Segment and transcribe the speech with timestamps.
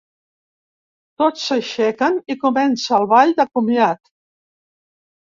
[1.21, 4.11] Tots s'aixequen i comença el ball de comiat.